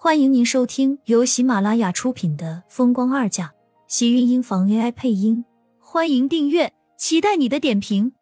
[0.00, 3.46] 欢迎您收听由喜马拉雅出品的《风光二嫁》，
[3.88, 5.44] 喜运音房 AI 配音。
[5.80, 8.12] 欢迎订阅，期待你的点评。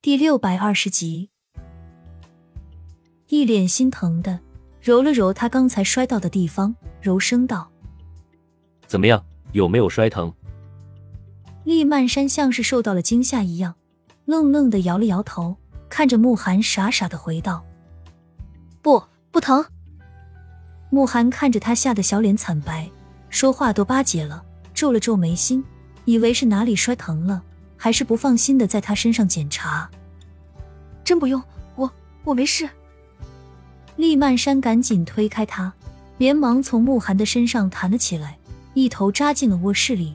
[0.00, 1.28] 第六百二十集，
[3.28, 4.40] 一脸心疼的
[4.80, 7.70] 揉了揉他刚才摔到的地方，柔声道
[8.88, 9.22] ：“怎么样，
[9.52, 10.32] 有没有摔疼？”
[11.64, 13.76] 厉曼山像是受到了惊吓一样，
[14.24, 15.58] 愣愣的摇了摇头。
[15.90, 17.62] 看着慕寒，傻傻的回道
[18.80, 19.62] ：“不，不疼。”
[20.88, 22.88] 慕寒看着他吓得小脸惨白，
[23.28, 25.62] 说话都巴结了，皱了皱眉心，
[26.04, 27.42] 以为是哪里摔疼了，
[27.76, 29.90] 还是不放心的在他身上检查。
[31.04, 31.42] 真不用，
[31.74, 31.90] 我
[32.24, 32.68] 我没事。
[33.96, 35.72] 厉曼山赶紧推开他，
[36.18, 38.38] 连忙从慕寒的身上弹了起来，
[38.74, 40.14] 一头扎进了卧室里。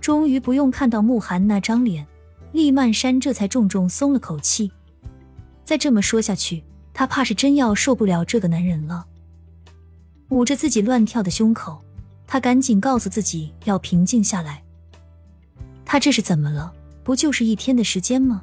[0.00, 2.06] 终于不用看到慕寒那张脸。
[2.54, 4.70] 厉曼山这才重重松了口气。
[5.64, 6.62] 再这么说下去，
[6.92, 9.04] 他怕是真要受不了这个男人了。
[10.28, 11.82] 捂着自己乱跳的胸口，
[12.28, 14.62] 他赶紧告诉自己要平静下来。
[15.84, 16.72] 他这是怎么了？
[17.02, 18.40] 不就是一天的时间吗？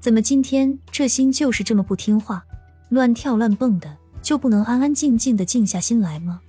[0.00, 2.42] 怎么今天这心就是这么不听话，
[2.88, 6.40] 乱跳乱蹦的，就不能安安静静的静下心来吗？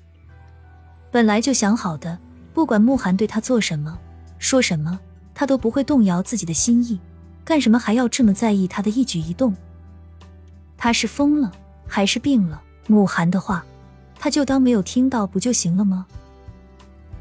[1.12, 2.18] 本来就想好的，
[2.54, 4.00] 不管慕寒对他做什么，
[4.40, 4.98] 说什么。
[5.34, 7.00] 他都不会动摇自己的心意，
[7.44, 9.56] 干什么还要这么在意他的一举一动？
[10.78, 11.52] 他是疯了
[11.88, 12.62] 还是病了？
[12.88, 13.64] 慕寒的话，
[14.18, 16.06] 他就当没有听到不就行了吗？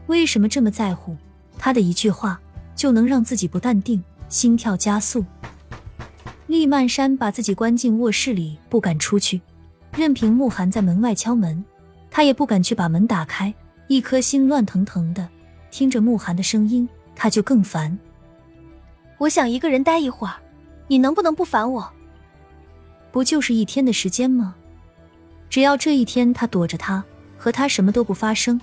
[0.06, 1.16] 为什么这么在乎？
[1.58, 2.40] 他的一句话
[2.74, 5.24] 就能让自己不淡定，心跳加速。
[6.46, 9.40] 厉曼山把自己关进卧室里，不敢出去，
[9.94, 11.62] 任凭慕寒在门外敲门，
[12.10, 13.54] 他也不敢去把门打开，
[13.86, 15.28] 一颗心乱腾腾的，
[15.70, 16.88] 听着慕寒的声音，
[17.22, 17.98] 他就更烦。
[19.18, 20.36] 我想一个人待一会儿，
[20.88, 21.92] 你能不能不烦我？
[23.12, 24.54] 不就是一天的时间吗？
[25.50, 27.04] 只要这一天他躲着他，
[27.36, 28.58] 和他什么都不发生，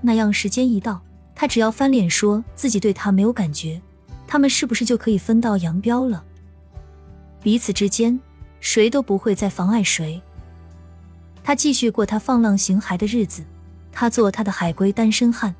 [0.00, 1.00] 那样时间一到，
[1.36, 3.80] 他只要翻脸说自己对他没有感觉，
[4.26, 6.24] 他们是不是就可以分道扬镳了？
[7.40, 8.18] 彼此之间
[8.58, 10.20] 谁都不会再妨碍谁。
[11.44, 13.44] 他继续过他放浪形骸的日子，
[13.92, 15.54] 他做他的海归单身汉，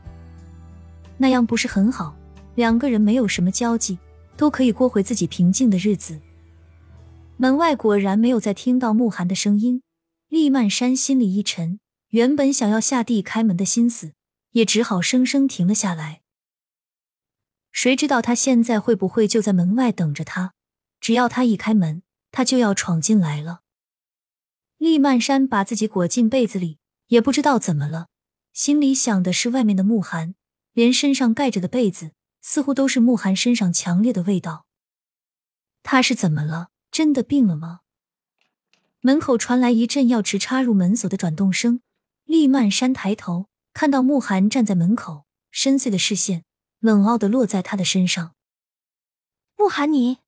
[1.17, 2.17] 那样不是很好？
[2.55, 3.99] 两个人没有什么交际。
[4.37, 6.19] 都可以过回自己平静的日子。
[7.37, 9.83] 门外果然没有再听到慕寒的声音，
[10.31, 11.79] 厉曼山心里一沉，
[12.09, 14.15] 原本想要下地开门的心思
[14.53, 16.23] 也只好生生停了下来。
[17.71, 20.55] 谁知道他现在会不会就在门外等着他？
[21.03, 23.61] 只要他一开门，他就要闯进来了。
[24.79, 26.79] 厉曼山把自己裹进被子里，
[27.09, 28.07] 也不知道怎么了，
[28.55, 30.35] 心里想的是外面的慕寒，
[30.73, 32.13] 连身上盖着的被子。
[32.41, 34.67] 似乎都是慕寒身上强烈的味道。
[35.83, 36.69] 他是怎么了？
[36.91, 37.81] 真的病了吗？
[39.01, 41.81] 门口传来一阵钥匙插入门锁的转动声。
[42.25, 46.45] 厉曼山抬头，看到慕寒站在门口，深邃的视线
[46.79, 48.35] 冷傲的落在他的身上。
[49.57, 50.19] 慕寒，你，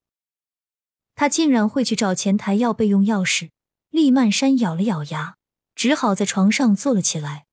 [1.14, 3.50] 他竟然会去找前台要备用钥匙？
[3.90, 5.36] 厉曼山咬了咬牙，
[5.74, 7.46] 只好在床上坐了起来。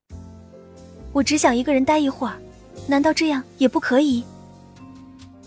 [1.13, 2.41] 我只想一个人待一会儿，
[2.87, 4.23] 难道这样也不可以？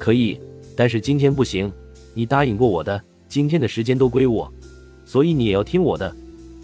[0.03, 0.37] 可以，
[0.75, 1.73] 但是今天不行。
[2.13, 4.53] 你答应过我的，今天的时间都归我，
[5.05, 6.13] 所以你也要听我的。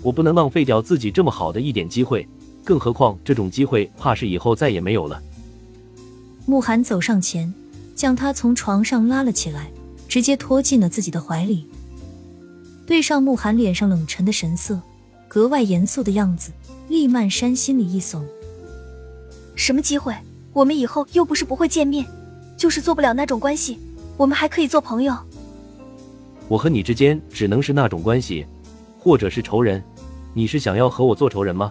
[0.03, 2.27] 我不能浪费掉自己这么好的一点机会，
[2.65, 5.23] 更何况这种机会怕是以后再也没有了。
[6.47, 7.55] 慕寒走上前，
[7.95, 9.71] 将他从床上拉了起来，
[10.09, 11.65] 直接拖进了自己的怀里。
[12.89, 14.81] 对上慕寒脸上冷沉的神色，
[15.29, 16.51] 格外严肃的样子，
[16.89, 18.27] 厉曼山心里一怂。
[19.55, 20.13] 什么机会？
[20.53, 22.05] 我们以后又不是不会见面。
[22.59, 23.79] 就是做不了那种关系，
[24.17, 25.17] 我们还可以做朋友。
[26.49, 28.45] 我和你之间只能是那种关系，
[28.99, 29.83] 或者是仇人。
[30.35, 31.71] 你是想要和我做仇人吗？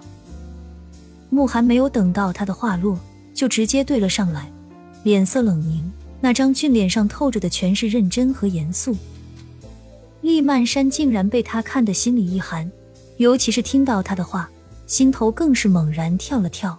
[1.30, 2.98] 慕寒没有等到他的话落，
[3.34, 4.50] 就直接对了上来，
[5.04, 8.96] 脸色冷凝，那张俊脸上透着的全是认真和严肃。
[10.22, 12.70] 厉曼山竟然被他看得心里一寒，
[13.18, 14.50] 尤其是听到他的话，
[14.86, 16.78] 心头更是猛然跳了跳。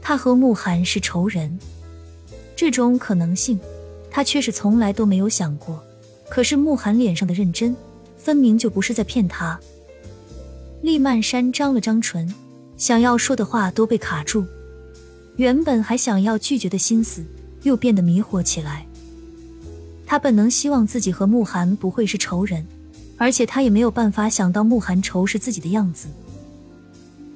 [0.00, 1.58] 他和慕寒是仇人。
[2.58, 3.56] 这种可能性，
[4.10, 5.80] 他却是从来都没有想过。
[6.28, 7.76] 可是慕寒脸上的认真，
[8.16, 9.56] 分明就不是在骗他。
[10.82, 12.34] 厉曼山张了张唇，
[12.76, 14.44] 想要说的话都被卡住，
[15.36, 17.24] 原本还想要拒绝的心思
[17.62, 18.84] 又变得迷惑起来。
[20.04, 22.66] 他本能希望自己和慕寒不会是仇人，
[23.16, 26.08] 而且他也没有办法想到慕寒仇视自己的样子。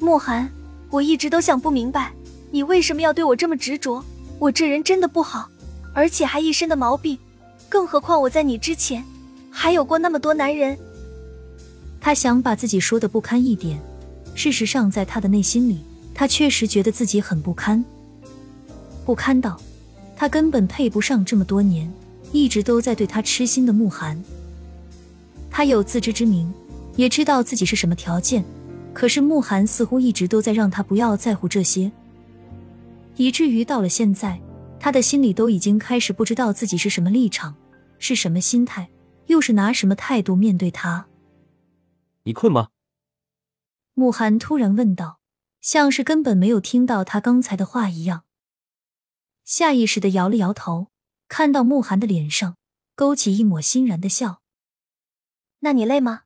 [0.01, 0.51] 慕寒，
[0.91, 2.13] 我一直都想不明白，
[2.51, 4.05] 你为什么要对我这么执着？
[4.43, 5.49] 我这人真的不好，
[5.95, 7.17] 而且还一身的毛病，
[7.69, 9.05] 更何况我在你之前
[9.53, 10.77] 还有过那么多男人。
[12.01, 13.81] 他想把自己说的不堪一点，
[14.35, 15.79] 事实上，在他的内心里，
[16.13, 17.85] 他确实觉得自己很不堪，
[19.07, 19.57] 不堪到
[20.17, 21.89] 他根本配不上这么多年
[22.33, 24.21] 一直都在对他痴心的慕寒。
[25.53, 26.53] 他有自知之明，
[26.97, 28.45] 也知道自己是什么条件，
[28.93, 31.93] 可是慕寒似乎一直都在让他不要在乎这些，
[33.17, 34.41] 以至于到了现在，
[34.81, 37.55] 他的心里都已经开始不知道自己是什么立场，
[37.99, 38.91] 是什么心态，
[39.27, 41.09] 又是拿什么态度面对他。
[42.25, 42.69] 你困吗？
[43.95, 45.21] 慕寒突然问道，
[45.61, 48.25] 像是根本没有听到他刚才的话一样，
[49.45, 50.89] 下意识的摇了摇头，
[51.29, 52.57] 看到慕寒的脸上
[52.95, 54.41] 勾起一抹欣然的笑。
[55.61, 56.23] 那你累吗？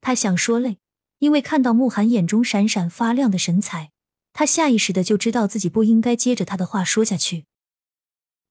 [0.00, 0.78] 他想说累，
[1.18, 3.92] 因为看到慕寒眼中闪闪发亮的神采，
[4.38, 7.46] 他下意识的就知道自己不应该接着他的话说下去。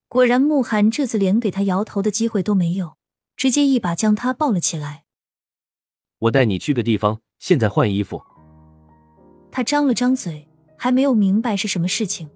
[0.09, 2.97] 果然，慕寒这次连给他摇头的机会都没有，
[3.37, 5.05] 直接一把将他抱了起来。
[6.19, 8.21] 我带你去个地方，现在换衣服。
[9.49, 10.45] 他张了张嘴，
[10.77, 12.29] 还没有明白是什么事情，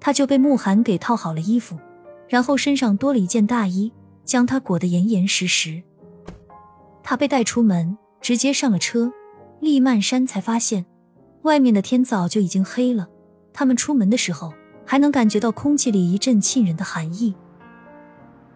[0.00, 1.78] 他就被慕寒给套好了衣服，
[2.26, 3.92] 然后身上多了一件大衣，
[4.24, 5.82] 将他裹得严严实实。
[7.02, 9.12] 他被带出门，直接上了车。
[9.60, 10.86] 厉曼山才发现，
[11.44, 13.06] 外面的天早就已经黑了。
[13.52, 14.52] 他们出门的时候，
[14.84, 17.34] 还能感觉到空气里一阵沁人的寒意。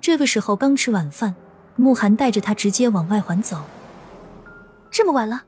[0.00, 1.34] 这个时候刚吃晚饭，
[1.76, 3.62] 慕寒带着他直接往外环走。
[4.90, 5.42] 这么晚了，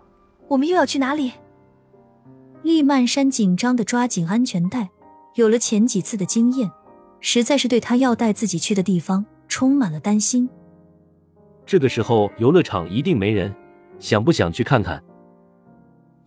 [0.48, 1.32] 我们又要去哪里？
[2.62, 4.90] 厉曼山紧张的抓紧安全带，
[5.34, 6.70] 有了前几次的经验，
[7.20, 10.46] 实在是对他要带自己去的地方充满了担心。
[11.64, 13.54] 这个时候游乐场一定没人，
[13.98, 15.02] 想不想去看看？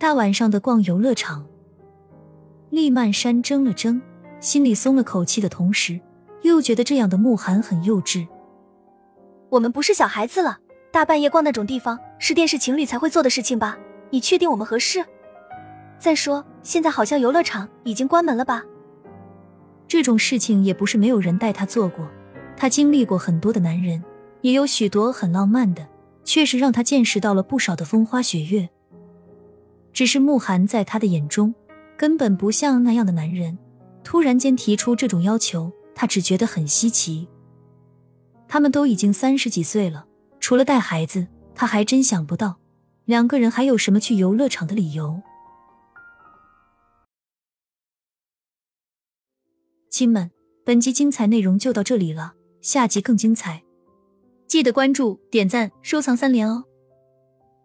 [0.04, 1.46] 大晚上的逛游乐场，
[2.68, 4.02] 厉曼山怔了怔，
[4.38, 5.98] 心里松了口气的同时，
[6.42, 8.28] 又觉得这样的慕寒很幼稚。
[9.48, 10.58] 我们不是小孩子了。
[10.92, 13.78] 大半夜逛那种地方是电视情侣才会做的事情吧？
[14.10, 15.02] 你确定我们合适？
[15.98, 18.62] 再说现在好像游乐场已经关门了吧？
[19.88, 22.06] 这种事情也不是没有人带他做过，
[22.58, 24.04] 他经历过很多的男人，
[24.42, 25.88] 也有许多很浪漫的，
[26.24, 28.68] 确实让他见识到了不少的风花雪月。
[29.94, 31.54] 只是慕寒在他的眼中
[31.96, 33.56] 根本不像那样的男人，
[34.02, 37.28] 突然间提出这种要求，他只觉得很稀奇。
[38.48, 40.06] 他们都已经三十几岁了。
[40.40, 42.58] 除了带孩子，他还真想不到
[43.06, 45.22] 两个人还有什么去游乐场的理由。
[49.88, 50.30] 亲们，
[50.64, 53.62] 本集精彩内容就到这里了，下集更精彩，
[54.48, 56.64] 记得关注、点赞、收藏三连哦！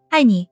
[0.10, 0.48] 爱你。